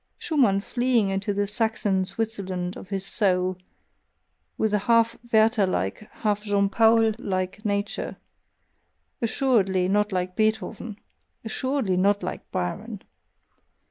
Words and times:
Schumann, 0.17 0.59
fleeing 0.61 1.09
into 1.11 1.31
the 1.31 1.45
"Saxon 1.45 2.05
Switzerland" 2.05 2.75
of 2.75 2.89
his 2.89 3.05
soul, 3.05 3.55
with 4.57 4.73
a 4.73 4.79
half 4.89 5.15
Werther 5.31 5.67
like, 5.67 6.09
half 6.23 6.41
Jean 6.43 6.69
Paul 6.69 7.11
like 7.19 7.63
nature 7.63 8.17
(assuredly 9.21 9.87
not 9.87 10.11
like 10.11 10.35
Beethoven! 10.35 10.97
assuredly 11.45 11.97
not 11.97 12.23
like 12.23 12.49
Byron!) 12.51 13.03